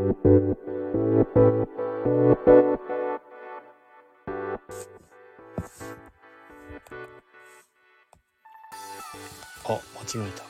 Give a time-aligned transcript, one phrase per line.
[0.00, 0.08] あ、間
[10.22, 10.42] 違えた。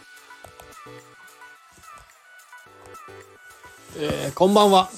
[3.98, 4.88] えー、こんばんは、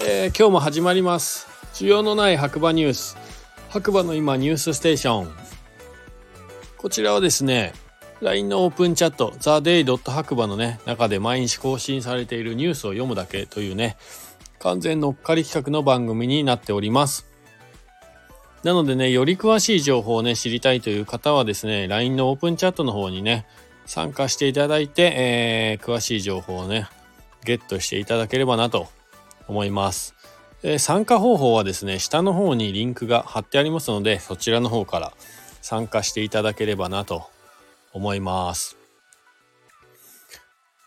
[0.00, 1.46] えー、今日も始まります。
[1.72, 3.16] 需要のない白馬ニュース。
[3.70, 5.30] 白馬の今ニュースステーション。
[6.76, 7.72] こちらはですね、
[8.22, 9.98] LINE のオープンチャット、theday.
[10.08, 13.96] 白馬のね、中で毎日更新されているニュースを読むだけというね、
[14.60, 17.26] 完全乗っかり企画の番組になっております。
[18.62, 23.44] なのでね、より詳しい情報をね、知りたいという方はですね、LINE のオープンチャットの方にね、
[23.86, 26.86] 参加していただいて、えー詳しい情報をね、
[27.44, 28.86] ゲットしていただければなと
[29.48, 30.14] 思います。
[30.62, 35.12] えー参加方法はですね、下の方にリンクが貼ってありますので、そちらの方から
[35.60, 37.31] 参加していただければなと
[37.92, 38.76] 思います。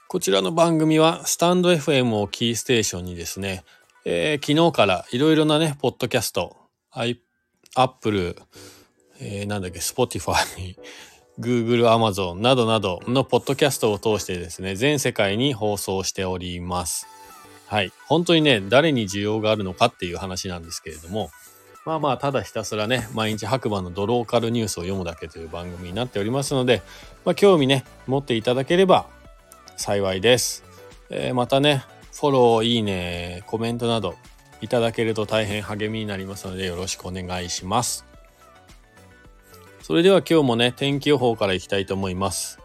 [0.07, 3.63] こちらの番組は、スタンド FM をキーステーションにですね、
[4.05, 6.55] えー昨日からいろいろなね、ポッドキャスト、
[6.91, 8.35] アップル、
[9.19, 10.35] えーなんだっけ、Spotify、
[11.39, 17.07] Google、Amazon などなどのポッドキャストを通してですね、全世界に放送しております。
[17.67, 17.91] はい。
[18.07, 21.31] 本当にね、誰に需要があるのかっていう話なんですけれども、
[21.85, 26.81] まあまあ、ただひたすらね、毎日白馬のドローカルニュースを読むだけという番組になっておりますので、
[27.25, 29.05] まあ、興味ね、持っていただければ
[29.77, 30.63] 幸いです。
[31.11, 34.15] えーまたね、フォロー、いいね、コメントなど
[34.61, 38.03] いただけると大変励みになりますので、よろしくお願いします。
[39.83, 42.57] それでは今日もね、天気予報からいきたいと思います。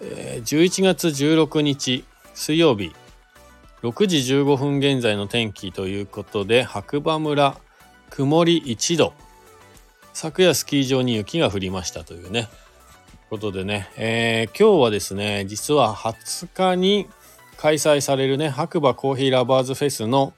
[0.00, 2.94] えー11月16日水曜日、
[3.82, 7.56] 6時15分現在の天気ということで、白馬村、
[8.10, 9.12] 曇り1度。
[10.12, 12.48] 昨夜スキー場に雪が降りましたというね。
[13.28, 17.08] ことでね、えー今日はですね、実は20日に
[17.56, 20.32] 開催されるね、白馬コーヒーラバーズフェスの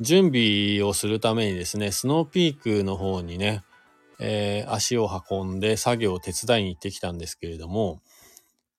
[0.00, 3.64] 準備をするためにですね、スノーピークの方にね、
[4.20, 8.00] えー足を運んで作業を手伝いに行ってきたんですけれども、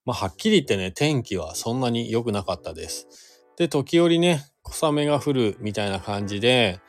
[0.06, 3.08] まあ、はっきり言ってね、天気はそんなに良くなかったです。
[3.58, 6.80] で、時折ね、小雨が降るみたいな感じで、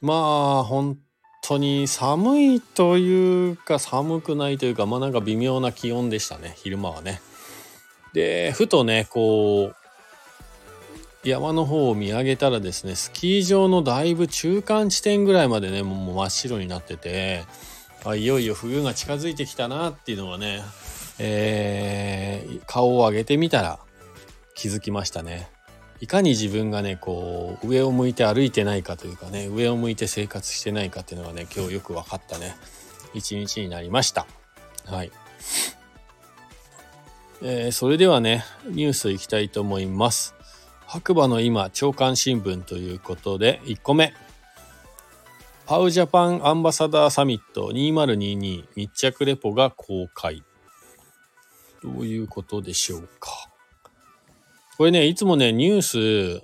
[0.00, 0.14] ま
[0.60, 0.98] あ、本
[1.42, 7.20] 当に寒いというか、寒くないというか、まあなんか微妙な気温でしたね、昼間はね。
[8.12, 17.44] で、ふとね、こう、山の方を見上げたらですね、スキー場のだいぶ中間地点ぐらいまでね、もう真っ白になってて、
[18.04, 20.62] あいよいよ冬が近づいてきたなっていうのはね、
[21.18, 23.80] えー顔を上げてみたら
[24.54, 25.50] 気づきましたね。
[26.00, 32.56] いかに自分がね、こう、上を向いて歩いてないかというかね、上を向いて生活してないかっていうのがね、今日よく分かったね、
[33.14, 34.26] 一日になりました。
[34.86, 35.10] はい。
[37.42, 40.34] えーそれではね、ニュースいきたいと思います。
[40.86, 44.14] 白馬の今、朝刊新聞ということで、1個目。
[45.66, 50.42] パウジャパンアンバサダーサミット2022密着レポが公開。
[51.82, 53.30] どういうことでしょうか。
[54.78, 56.42] これね、いつもね、ニュース、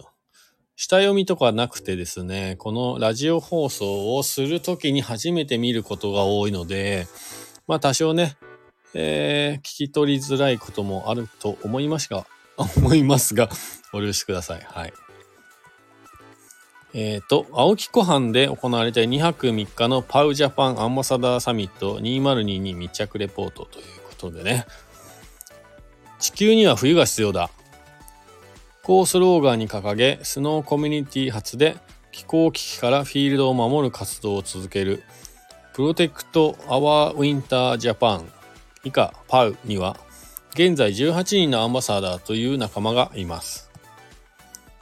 [0.74, 7.06] 下読みとかなくてですね、このラジオ放送をするときに初めて見ることが多いので、
[7.68, 8.36] まあ多少ね、
[8.92, 12.26] えー聞き取りづらいこともあると思いますが、
[12.58, 13.48] 思いますが、
[13.92, 14.66] お許しください。
[14.68, 14.92] はい。
[16.92, 24.66] えっ、と、青木湖畔で行われた2泊3日のパウジャパンアンバサダーサミット2022密着レポートということでね、
[26.18, 27.48] 地球には冬が必要だ。
[28.84, 31.78] こうスローガンに掲げ、スノーコミュニティ発で
[32.12, 35.02] 気候危機からフィールドを守る活動を続ける、
[35.72, 38.30] プロテクト・アワー・ウィンター・ジャパン、
[38.84, 39.96] 以下パウには、
[40.52, 43.70] 現在18人のアンバサダーという仲間がいます。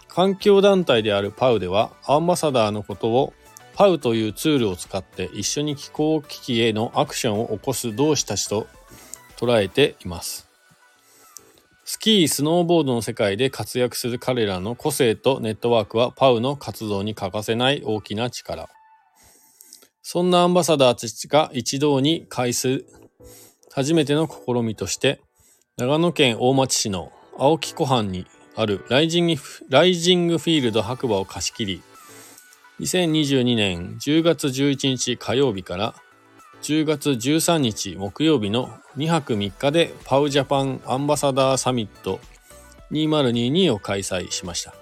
[0.08, 3.32] 環境団体であるパウでは、アンバサダーのことを
[3.76, 8.66] パウというツールを使って一緒に気候危機へのアクションを起こす同志たちと
[9.36, 10.51] 捉えています。
[11.92, 18.70] スキー、スノーボードの世界で活躍する彼らの個性とネットワークはパウの活動に欠かせない大きな力。
[20.00, 22.86] そんなアンバサダーたちが一堂に会する
[23.70, 25.20] 初めての試みとして、
[25.76, 28.24] 長野県大町市の青木湖畔に
[28.56, 29.34] あるライジング
[29.68, 31.82] ライジングフィールド白馬を貸し切り、
[32.80, 35.94] 2022年10月11日火曜日から
[36.62, 42.20] 10月13日木曜日の2泊3日でパウジャパンアンバサダーサミット
[42.92, 44.72] 2022を開催しました。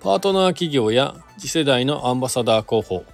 [0.00, 3.04] パートナー企業や次世代のアンバサダー候補、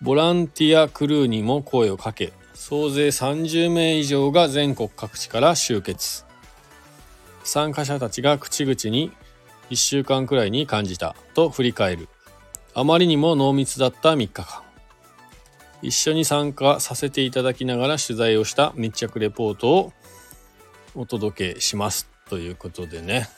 [0.00, 6.24] ボランティアクルーにも声をかけ、総勢30名以上が全国各地から集結。
[7.42, 9.10] 参加者たちが口々に
[9.70, 12.08] 1週間くらいに感じたと振り返る。
[12.74, 14.67] あまりにも濃密だった3日間。
[15.82, 19.92] 一緒に参加させていただきながら取材をした密着レポートを
[20.94, 23.28] お届けしますということでね、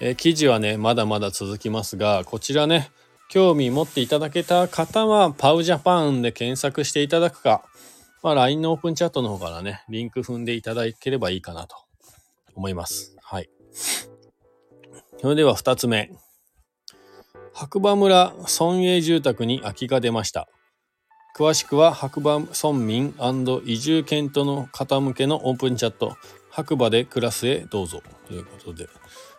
[0.00, 2.90] えー、記事はねまだまだ続きますがこちらね
[3.28, 7.62] 興味持っていただけた方はパウジャパンで検索していただくか、
[8.22, 11.76] まあ、LINE のオープンチャットの方からねリンク踏んでいただければいいかなと
[12.54, 13.16] 思います。
[13.22, 13.50] はい。
[15.20, 16.10] それでは2つ目。
[17.52, 20.48] 白馬村村営住宅に空きが出ました。
[21.38, 23.14] 詳しくは白馬村民
[23.64, 26.16] 移住検討の方向けのオープンチャット
[26.50, 28.02] 白馬で暮らすへどうぞ。
[28.26, 28.88] ということで。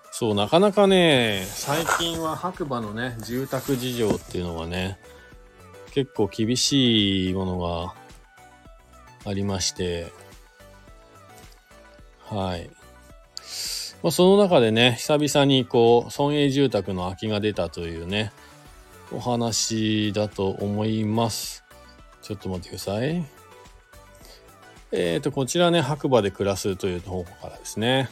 [0.10, 4.98] そうなかなかね最近は白馬のね住宅事情っていうのがね
[5.92, 7.94] 結構厳しいものが
[9.30, 10.14] ありまして。
[12.30, 12.70] はい。
[14.02, 18.32] まあ、その中でね久々にこう村営住宅の空きが出たというね
[19.12, 21.66] お話だと思います。
[22.30, 23.26] ちょっと待ってください。
[24.92, 28.08] えっ、ー、と、こちらね、白馬で暮らすという方からですね。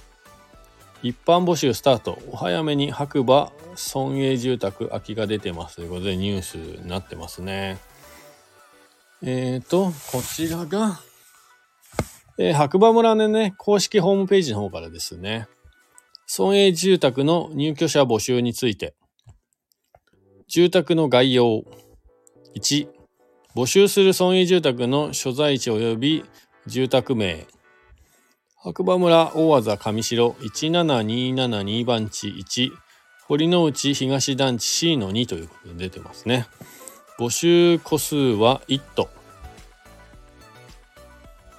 [1.04, 2.18] 一般募集スタート。
[2.32, 7.78] お早めに白馬村営住宅空きが出てますということでニュースになってますね。
[9.22, 11.00] えっ、ー、と、こちらが、
[12.40, 15.48] えー、白馬村のね、公式ホームページの方からですね。
[16.36, 18.96] 村営住宅の入居者募集について。
[20.48, 21.64] 住宅の概要。
[22.56, 22.97] 1、
[23.58, 26.24] 募集する村営住宅の所在地及び
[26.68, 27.48] 住宅名。
[28.56, 32.70] 白馬村大技上城17272番地1
[33.28, 36.46] 堀之内東団地 C の2ということで出てますね。
[37.18, 39.10] 募集戸数は1都。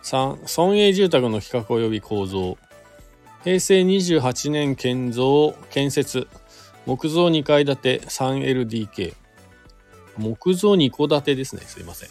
[0.04, 2.56] 3村営住宅の企画及び構造。
[3.42, 6.28] 平成28年建造建設
[6.86, 9.16] 木造2階建て 3LDK
[10.18, 11.62] 木造2戸建てですね。
[11.62, 12.08] すいません。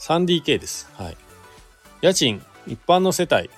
[0.00, 0.88] 3DK です。
[0.94, 1.16] はい。
[2.00, 3.50] 家賃、一般の世帯、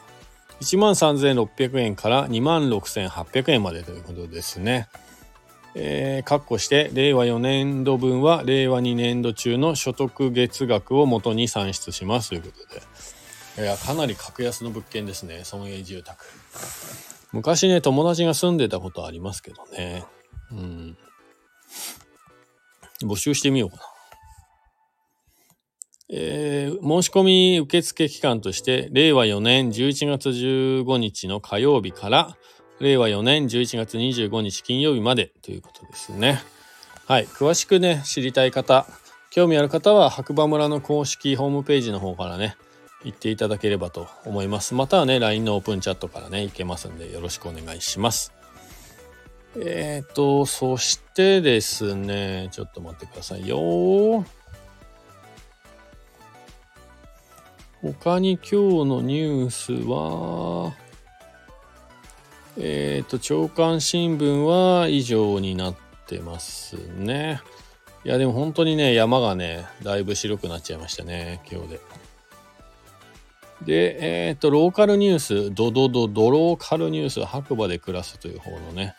[0.60, 4.88] 13,600円から26,800円までということですね。
[5.74, 13.62] えー、括弧して、令和4年度分は令和2年度中の所得月額をもとに算出しますということで。
[13.62, 15.42] いや、かなり格安の物件ですね。
[15.50, 16.24] 村営住宅。
[17.32, 20.04] 昔ね、友達が住んでたことありますけどね。
[20.50, 20.96] うん。
[23.06, 23.82] 募集してみようかな。
[26.14, 32.36] えー、申し込み受付期間として、令和4年11月15日の火曜日から、
[32.80, 36.42] 令和4年11月25日金曜日までということですね。
[37.06, 37.26] はい。
[37.26, 38.86] 詳しくね、知りたい方、
[39.30, 42.56] 興味ある方は白馬村の公式ホームページの方からね、
[43.04, 44.74] 行っていただければと思います。
[44.74, 48.32] またはね、LINE のオープンチャットからね、行けますんで、よろしくお願いします。
[49.56, 54.24] えっ、ー、と、そしてですね、ちょっと待ってくださいよ。
[57.82, 60.74] 他に今日のニュースは、
[62.56, 65.76] えっ、ー、と、朝刊新聞は以上になっ
[66.06, 67.40] てますね。
[68.04, 71.80] いや、でも本当にね、山がね、だいぶ白くなっちゃいましたね、今日で。
[73.64, 78.96] で、えっ、ー、と、ローカルニュース、ドドドドローカルニュース、白馬で暮らすという方のね、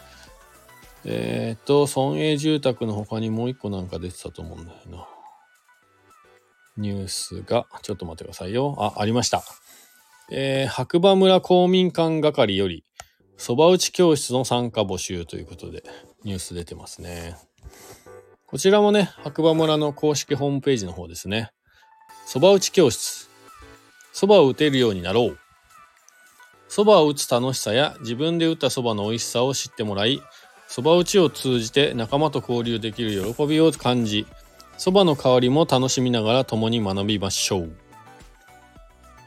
[1.06, 5.08] えっ、と、村営住宅の他にもう一個なんか出てたと思うんだよな。
[6.78, 8.76] ニュースが、ちょっと待ってくださいよ。
[8.80, 9.44] あ、ありました。
[10.32, 12.86] えー、白馬村公民館係より、
[13.38, 15.84] 蕎麦打ち教室の参加募集ということで、
[16.24, 17.36] ニュース出てますね。
[18.48, 21.52] こちらもね、白馬村の公式ホームページの方ですね。
[22.28, 23.30] 蕎麦打ち教室。
[24.14, 25.38] 蕎麦を打てるようになろう。
[26.70, 30.22] 蕎麦を打つ楽しさや自分で打った蕎麦の美味しさを知ってもらい、
[30.74, 34.26] 蕎麦打ちを通じて仲間と交流できる喜びを感じ、
[34.80, 37.72] 蕎麦の香りも楽しみながら共に学びましょう。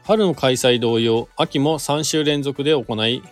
[0.03, 3.23] 春の開催同様、秋も3週連続で行い、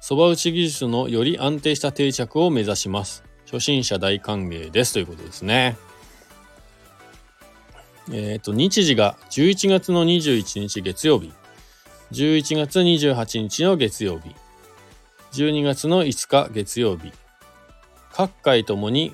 [0.00, 3.22] 蕎麦打ち技術のより安定した定着を目指します。
[3.44, 5.76] 初心者大歓迎ですということですね。
[8.10, 11.30] えっ、ー、と、日時が11月の21日月曜日、
[12.10, 14.34] 11月28日の月曜日、
[15.32, 17.12] 12月の5日月曜日、
[18.16, 19.12] 各回ともに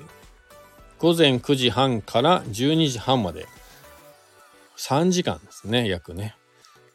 [0.99, 3.47] 午前9時半から12時半まで
[4.77, 6.35] 3時間ですね、約ね。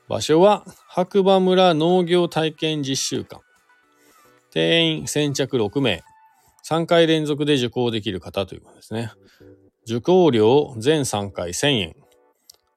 [0.09, 3.43] 場所は白馬村農業体験実習館。
[4.53, 6.05] 定員先着6名。
[6.69, 9.11] 3回連続で受講できる方ということですね。
[9.85, 11.97] 受講料全3回1000円。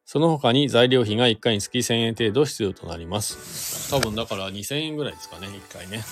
[0.05, 3.91] その他に材料費が1回につき1000円程度必要となります。
[3.91, 6.03] 多分だから2000円ぐらいですかね、1回ね。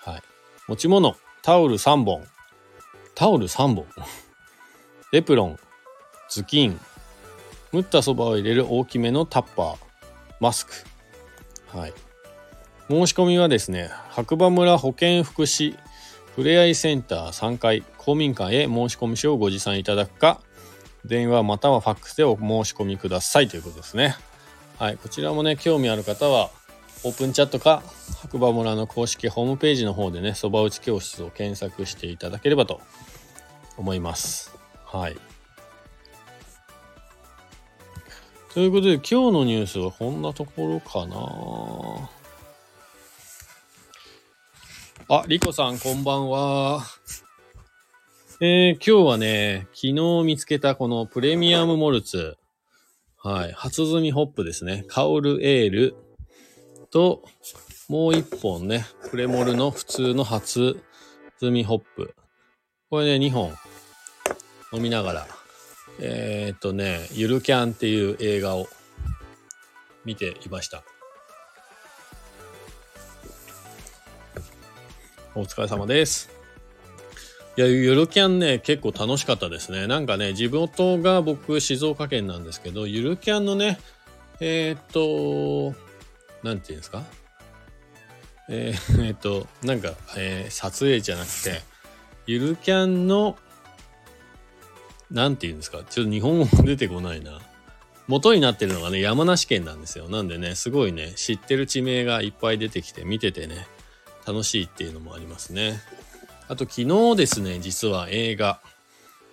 [0.00, 0.22] はい。
[0.66, 1.16] 持ち物。
[1.46, 2.26] タオル3本。
[3.14, 3.86] タオル3本
[5.14, 5.58] エプロン、
[6.28, 6.80] ズキン、
[7.72, 9.76] 蒸ったそばを入れる大きめのタッパー、
[10.40, 10.72] マスク。
[11.68, 11.94] はい。
[12.90, 15.78] 申し込みはですね、白馬村保健福祉
[16.34, 20.40] ふれあいセンター3階公民館へ申し込み書をご持参いただくか、
[21.04, 24.16] 電話またはファックスでお申し込みくださいということですね。
[24.80, 24.96] はい。
[24.96, 26.50] こちらもね、興味ある方は、
[27.06, 27.84] オープンチャットか
[28.20, 32.80] 白馬村の公式ホームページの方でね、そば打ち教室を検索していただければと
[33.76, 34.58] 思います。
[34.84, 35.16] はい。
[38.52, 42.10] ということで今日のニュースはこんなところかな。
[45.08, 46.82] あ、リコさんこんばんは。
[48.40, 52.36] えー、今日はね、昨日見つけたこのプレミアムモルツ。
[53.22, 53.52] はい。
[53.52, 54.84] 初摘みホップですね。
[54.88, 55.94] カオルエール
[56.86, 57.24] と、
[57.88, 60.80] もう一本ね、プレモルの普通の初
[61.40, 62.14] 摘みホップ。
[62.90, 63.52] これね、2本
[64.72, 65.26] 飲みながら、
[66.00, 68.66] えー、っとね、ゆるキャンっていう映画を
[70.04, 70.82] 見ていました。
[75.34, 76.30] お疲れ様です。
[77.58, 79.86] いや、ゆるキャンね、結構楽しかったですね。
[79.86, 83.78] なんかね、地元が僕、静岡県なんですけど、ゆるキャンのね、
[84.40, 85.85] えー、っと、
[86.42, 87.04] なんていうんですか？
[88.48, 91.62] えー、 えー、っと、なんか、えー、撮影じゃなくて、
[92.26, 93.36] ゆるキャンの、
[95.10, 95.84] なんて言うんですか？
[95.88, 97.40] ちょっと日本語出てこないな。
[98.08, 100.08] 元になってるのがね、山梨県なんですよ。
[100.08, 103.66] なんでね、すごいね、知ってる地名がいっぱい出てきて、見ててね、
[104.24, 105.80] 楽しいっていうのもありますね。
[106.48, 108.60] あと昨日ですね、実は映画。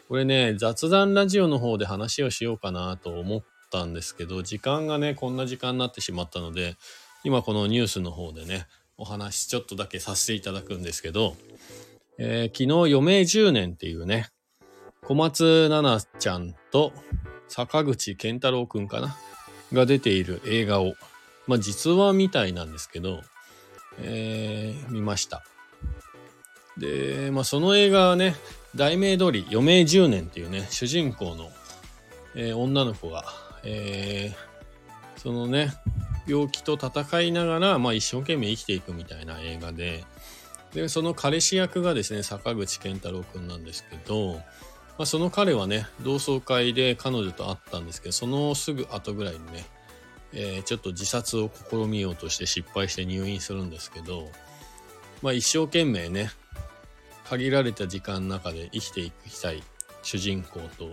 [0.10, 6.76] これね、雑談ラジオの方で話をしようかなと思ったんですけど、時間がね、こんな時間になってしまったので、
[7.24, 11.36] 今このニュースの方でね、お話ちょっとだけさせていただくんですけど、
[12.20, 14.30] えー、昨日余命10年っていうね、
[15.04, 16.94] 小松菜奈ちゃんと
[17.48, 19.18] 坂口健太郎くんかな
[19.74, 20.94] が出ている映画を、
[21.48, 23.22] まあ実話みたいなんですけど、
[24.00, 25.44] えー、見ました。
[26.78, 28.36] で、まあ、その映画はね、
[28.76, 31.52] 題名通り余命10年っていうね、主人公の、
[32.36, 33.26] えー、女の子が、
[33.64, 35.74] えー、そのね、
[36.28, 40.04] 病気と戦いながら、まあ、一生懸命生きていくみたいな映画で、
[40.74, 44.36] で、その彼氏役がですね、坂口健太郎くんなんですけど、
[44.98, 49.66] まあ、その彼はね、同窓会で彼女と会ったんですけど、そのすぐ後ぐらいにね、
[50.34, 54.30] えー、ちょっと自殺を試みようとして失敗して入院するんですけど、
[55.22, 56.32] まあ一生懸命ね、
[57.26, 59.64] 限られた時間の中で生きていきたい
[60.02, 60.90] 主人公と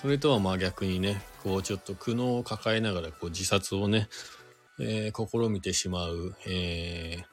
[0.00, 4.08] それとはまあ逆にねこうちょっと苦悩を抱えながらこう自殺をね、
[4.80, 7.24] えー、試みてしまう、えー、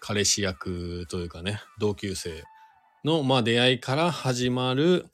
[0.00, 2.42] 彼氏役というかね同級生
[3.04, 5.06] の、まあ、出会いから始まる、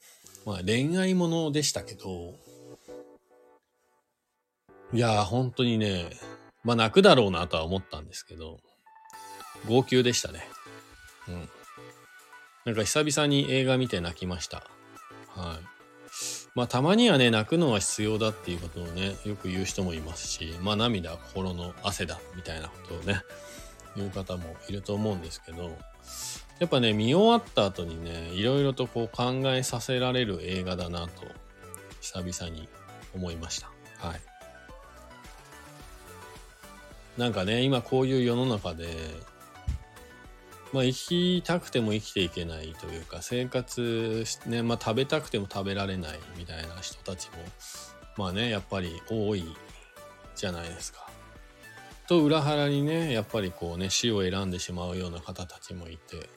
[0.45, 2.33] まあ、恋愛ものでしたけど
[4.91, 6.09] いやー本当にね
[6.63, 8.57] まあ泣くだろうなとは思ったんですけど
[9.67, 10.47] 号泣でしたね。
[11.27, 11.49] うん。
[12.65, 14.63] なんか久々に映画見て泣きました。
[15.29, 15.74] はい。
[16.55, 23.21] まあたまにはね、泣くのは必要だっていうことをね、よく言う人もいますし、まあ涙心の汗だみたいなことをね、
[23.97, 25.77] 言う方もいると思うんですけど、
[26.59, 31.25] やっぱね、見終わった後にね、いろいろとこう考えさせられる映画だなと、
[31.99, 32.69] 久々に
[33.13, 33.69] 思いました。
[33.97, 34.21] はい。
[37.17, 38.87] なんかね、今こういう世の中で、
[40.75, 40.91] まあ、生
[41.39, 47.37] きたくても生きていけないというか生活ね、まあ、食べたくても食べられないみたいな人たちも
[48.17, 49.45] まあねやっぱり多い
[50.35, 51.09] じゃないですか。
[52.09, 56.29] と裏腹にねやっぱりこうね死を選んでしまうような方たちもいて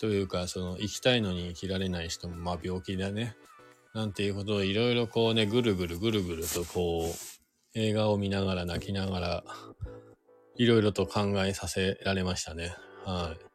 [0.00, 3.36] というかその生きたいのに生きられない人もまあ病気でね
[3.92, 9.44] なんていうことをいろいろこうねぐるぐるぐるぐるとこう映画を見ながら泣きながら
[10.56, 12.74] いろいろと考えさせられましたね。
[13.04, 13.47] はい。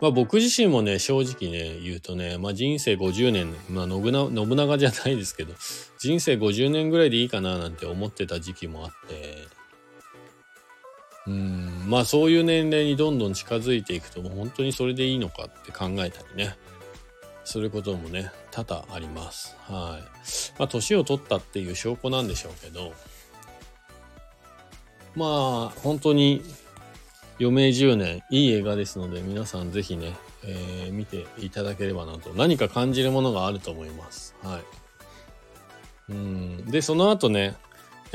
[0.00, 5.54] まあ僕自身もね、正直ね、言うとね、まあ人生50年、まあ信長信長じゃないですけど、
[5.98, 9.46] 人生50年ぐらいでいいかななんて思ってた時期もあって、
[11.26, 16.56] うん、まあそういう年齢にどんどん近づいていくと、もう本当にそれでいいのかって考えたりね、
[17.44, 19.56] することもね、多々あります。
[19.68, 20.58] はい。
[20.58, 22.92] まあ年を取ったっていう証拠なんでしょうけど、
[25.14, 26.42] まあ本当に
[27.42, 32.30] 余命10年、いい映画ですので、皆さんぜひね、えー、見ていただければなと。
[32.34, 34.36] 何か感じるものがあると思います。
[34.42, 36.12] はい。
[36.12, 36.64] うん。
[36.66, 37.56] で、その後ね、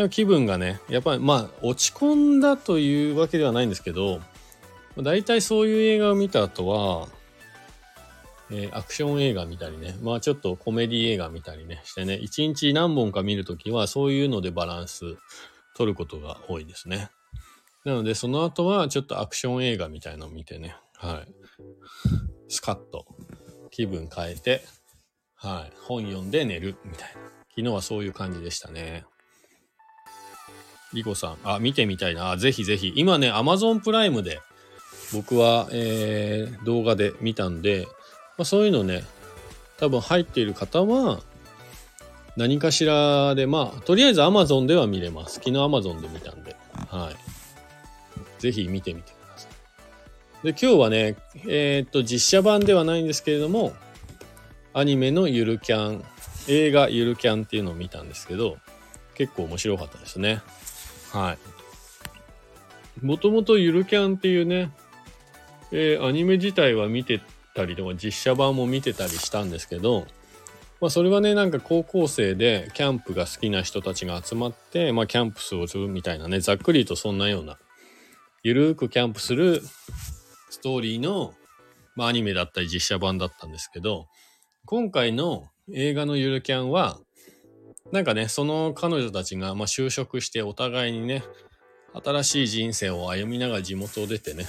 [0.10, 4.22] 気分がね、やっぱりまあ、落ち込んだというわけではないんですけど、
[4.96, 7.10] 大体そういう映画を見た後は、
[8.50, 15.18] えー、アクション映画見たりね、まあちょっとコメディ映画見たりね、してね、一日何本か見るときはそういうのでバランス
[15.76, 17.10] 取ることが多いですね。
[17.88, 21.34] なのでその後はちょっとアクション映画みたいのを見てね、はい。
[22.50, 23.06] スカッと
[23.72, 24.62] 気分変えて、
[25.36, 25.74] はい。
[25.84, 27.22] 本読んで寝るみたいな。
[27.56, 29.06] 昨日はそういう感じでしたね。
[30.92, 32.36] リコさん、あ、見てみたいな。
[32.36, 32.92] ぜひぜひ。
[32.98, 34.42] 今ね、Amazon プライムで
[35.14, 37.88] 僕は、えー、動画で見たんで、
[38.38, 39.06] まあ、そういうのね、
[39.78, 41.22] 多分入っている方は、
[42.36, 45.36] 何かしらで、まあ、とりあえず Amazon では見れます。
[45.36, 46.58] 昨日 Amazon で見たんで、
[46.90, 47.27] はい。
[48.40, 49.48] ぜひ見てみてくださ
[50.44, 50.46] い。
[50.46, 51.16] で、今日はね、
[51.48, 53.74] えー、っと、実写版ではないんですけれども、
[54.74, 56.04] アニメのゆるキャン、
[56.48, 58.58] 映画ゆるキャンっていうのを見たんですけど、
[59.16, 60.42] 結構面白かったですね。
[61.12, 61.34] は
[63.02, 63.06] い。
[63.06, 64.72] もともとゆるキャンっていうね、
[65.72, 67.22] えー、アニメ自体は見て
[67.56, 70.06] たりとか実写版も見てたりしたんですけど、
[70.80, 77.58] まあそれはね、なんか高校生でキャンプが好きな人たちが集まって、まあキャンプするみたいなね、ざっくりとそんなような、
[78.48, 79.62] ゆるーくキャンプする
[80.50, 81.34] ストーリーの、
[81.98, 84.08] まあアニメだったり実写版だったんですけど、
[84.66, 86.98] 今回の映画のゆるキャンは、
[87.92, 91.26] なんかね、その彼女たちが、まあ、就職してお互いにね、
[92.02, 94.46] 新しい人生を歩みながら地元を出てね、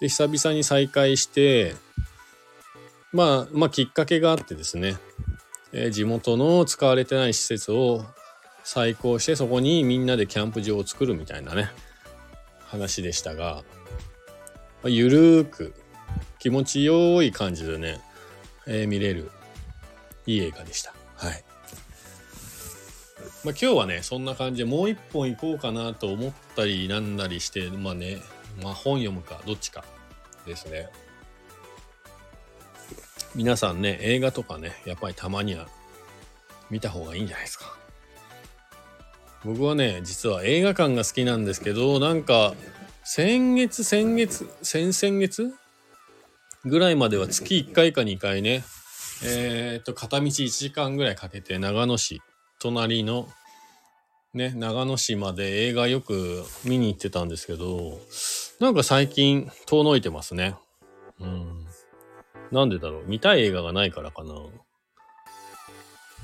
[0.00, 1.74] で、久々に再会して、
[3.12, 4.96] まあ、まあ、きっかけがあってですね、
[5.74, 8.02] えー、地元の使われてない施設を
[8.64, 11.70] 再興して、そこにみんなでキャンプ場を作るみたいなね、
[12.66, 13.64] 話でしたが、
[14.82, 15.74] まあ、ゆるーく、
[16.38, 18.00] 気持ちよい感じでね、
[18.66, 19.30] えー、見れる、
[20.26, 20.94] いい映画でした。
[21.16, 21.44] はい。
[23.44, 28.20] まあ、今日はね、そんな感じでもう一本行こうかなと思ったりなんなりして、まあね、
[28.62, 29.84] まあ本読むかどっちか
[30.46, 30.88] ですね。
[33.34, 35.68] 皆さんね、映画とかね、やっぱりたまには
[36.70, 37.76] 見た方がいいんじゃないですか。
[39.46, 42.54] 僕はね、実は映画館が好きなんですけど、なんか、
[43.04, 45.54] 先月、先月、先々月
[46.64, 48.64] ぐらいまでは月1回か2回ね、
[49.24, 52.20] えっ、と、片道1時間ぐらいかけて長野市、
[52.58, 53.28] 隣の
[54.34, 58.00] ね、長野市まで映画よく見に行ってたんですけど、
[58.58, 60.56] なんか最近遠のいてますね。
[61.20, 61.66] うん。
[62.50, 64.34] なんでだろう見たい映画がないからかな。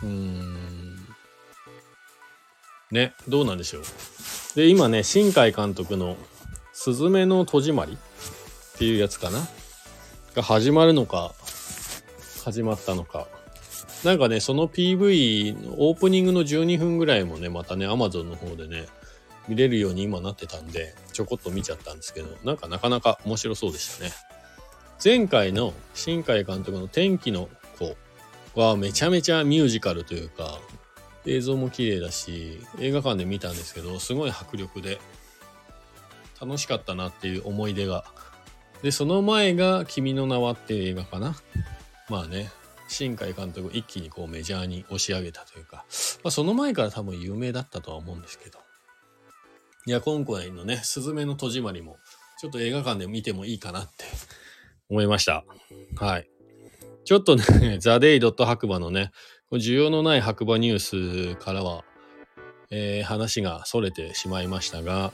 [0.03, 0.62] うん。
[2.93, 3.83] ね、どうなんでしょう。
[4.55, 6.17] で、今ね、新海監督の
[6.73, 9.41] すずめの戸締まりっていうやつかな？
[10.35, 11.35] が始まるのか、
[12.45, 13.27] 始まったのか。
[14.05, 18.87] なんかね、その PV、オープニングの12分ぐらいもね、またね、Amazon の方でね、
[19.49, 24.13] 見れるように今なってたんで、ちょこっと見ちゃったんですけど、なんかなかなか面白そうでしたね。
[25.03, 27.97] 前回の新海監督の天気の子
[28.61, 30.59] はめちゃめちゃミュージカルというか、
[31.27, 35.01] 映像も綺麗だし、映画館で見たんですけど、すごい迫力で、
[36.41, 38.05] 楽しかったなっていう思い出が。
[38.83, 41.37] で、その前が君の名はっていう映画かな。
[42.09, 42.51] まあね、
[42.89, 45.85] 新海監督一気にこうメジャーに押し上げたというか、
[46.25, 48.59] まあ、その前から多分有名だったとは思うんですけど。
[49.87, 51.97] いや、今回のね、すずめの戸締まりも、
[52.41, 54.05] ちょっと映画館で見てもいいかなって
[54.89, 55.45] 思いました。
[55.97, 56.29] はい。
[57.05, 57.45] ちょっとね、
[57.81, 59.13] ザ・デイ・ドット白馬のね、
[59.59, 61.85] 需要のない白馬ニュースからは、
[62.71, 65.13] えー、話が逸れてしまいましたが、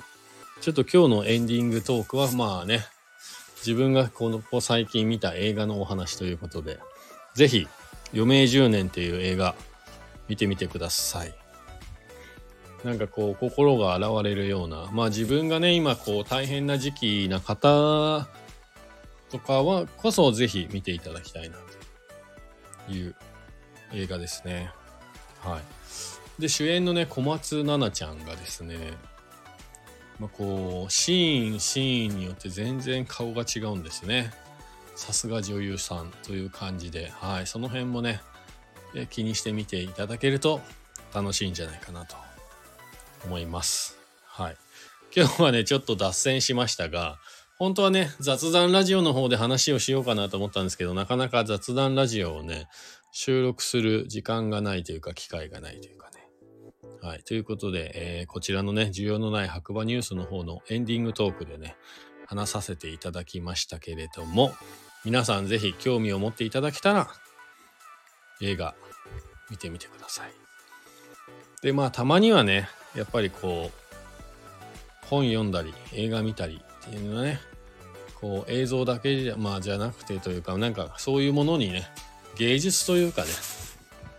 [0.61, 2.85] ちょっと今日のエンディングトークはまあね、
[3.59, 6.79] 自分がこの最近見た映画のお話ということで、
[7.35, 7.69] ぜひ、
[8.13, 9.55] 余命10年っていう映画、
[10.29, 11.35] 見てみてください。
[12.85, 18.29] なんかこう、心が洗われるような、まあ自分がね、今こう、大変な時期な方
[19.31, 21.59] とかは、こそぜひ見ていただきたいな、
[22.87, 23.17] という
[23.93, 24.71] 映画ですね。
[25.41, 26.41] はい。
[26.41, 28.93] で、主演のね、小松菜奈ちゃんがですね、
[30.19, 34.33] まあ、こう、シーン、シーンによって全然顔が違うんですね。
[34.97, 38.21] さすが女優さんという感じで、はい、その辺もね、
[39.11, 40.61] 気にしてみていただけると
[41.15, 42.17] 楽しいんじゃないかなと
[43.25, 43.97] 思います。
[44.27, 44.57] はい。
[45.15, 47.19] 今日はね、ちょっと脱線しましたが、
[47.59, 52.69] 本当はね、雑談ラジオの方で話をしようかなと思ったんですけど、なかなか雑談ラジオをね、
[53.21, 56.29] 収録する時間がないというか、機会がないというかね。
[57.03, 57.25] はい。
[57.25, 61.77] ということで、えー、こちらのね、需要のない白馬ニュースの方のエンディングトークでね、
[62.27, 64.53] 話させていただきましたけれども、
[65.05, 67.09] 皆さんぜひ興味を持っていただけたら
[68.41, 68.77] 映画
[69.51, 70.31] 見てみてください。
[71.61, 77.41] でまあたまにはねやっぱりこう本読んだり映画見たりっていうのはね
[78.15, 81.89] こう映像だけじゃ,、まあ、じゃなくてというかなんかそういうものにね
[82.39, 83.29] 芸術というかね、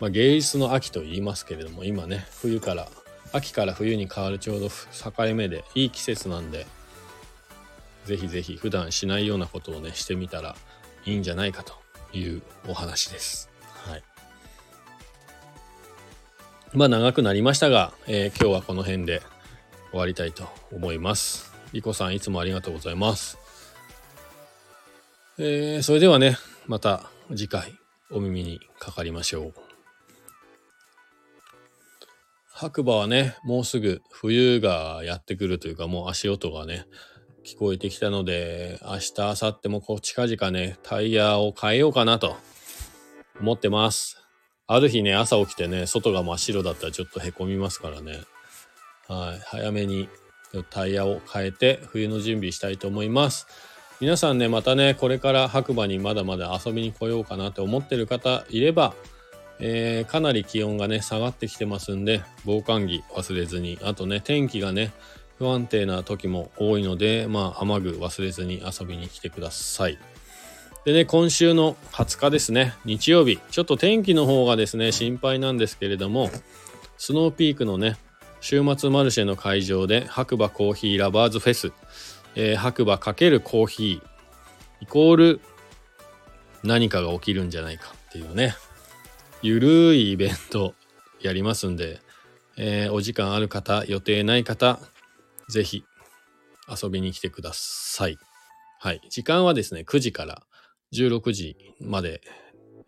[0.01, 2.88] まあ、芸術の秋と言いますけれども今ね冬から
[3.32, 6.67] 秋から冬に変わるちょうど境目でいい季節なんで
[8.05, 10.55] ぜひぜひ普段しないようなことをねしてみたら
[11.05, 11.73] いいんじゃないかと
[12.12, 13.49] いうお話です。
[13.86, 14.03] はい。
[16.73, 19.21] まあ長くなりましたが、えー、今日はこの辺で
[19.91, 21.53] 終わりたいと思います。
[21.71, 23.38] リコさんいつもありがとうございます。
[25.38, 27.79] えー、それではね、また次回
[28.12, 29.54] お耳にかかりましょう。
[32.52, 36.86] 白馬はね、もうすぐ冬がやってくるというか、もう足音がね、
[37.45, 42.36] 聞こえてきたので、明日、明後日もこう近々ね、タイヤを変えようかなと
[43.39, 44.22] 思ってます。
[44.67, 48.19] ある日ね、朝起きてね、外が真っ白だったらちょっとへこみますからね。
[49.08, 49.39] はい。
[49.45, 50.10] 早めに
[50.69, 53.48] タイヤを変えて冬の準備したいと思います。
[54.01, 58.93] 皆さんね、またね、これから白馬にまだまだ遊びに来ようかなって思ってる方いれば、
[59.59, 64.93] えー、かなり気温がね、下がってきてますんで、防寒着忘れずに、あとね、天気がね、
[65.38, 69.97] 不安定な時も多いので、まあ、雨具忘れずに遊びに来てください。
[70.85, 76.29] でね、今週の20日ですね、日曜日、ちょっと天気の方がですね、心配なんですけれども、
[76.97, 77.97] スノーピークのね、
[78.39, 81.73] 週末マルシェの会場で白馬コーヒーラバーズフェス、
[82.35, 84.09] えー、白馬×コーヒー
[84.81, 85.41] イコール
[86.63, 88.55] 何かが起きるんじゃないかっていうね、
[89.41, 90.73] ゆるいイベント
[91.21, 91.99] やりますんで、
[92.57, 94.79] えー、お時間ある方、予定ない方、
[95.49, 95.83] ぜひ
[96.69, 98.17] 遊びに来てください。
[98.79, 99.01] はい。
[99.09, 100.43] 時間はですね、9時から
[100.93, 102.21] 16時まで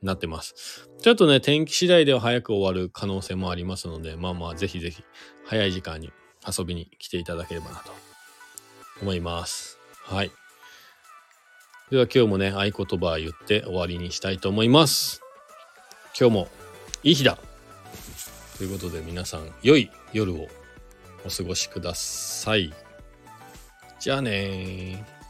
[0.02, 0.90] なってます。
[1.02, 5.04] ちょっとね、天気次第では早く終わる可能性もありますので、まあまあ、ぜひぜひ
[5.46, 6.12] 早い時間に
[6.48, 8.11] 遊びに来ていただければなと
[9.02, 9.78] 思います。
[10.04, 10.32] はい。
[11.90, 15.22] では今日もね、合言葉言って終わりにしたいと思います。
[16.18, 16.48] 今日も
[17.04, 17.38] いい日だ
[18.58, 20.48] ということで皆さん、良い夜を
[21.26, 22.74] お過ごしください。
[24.00, 25.21] じゃあね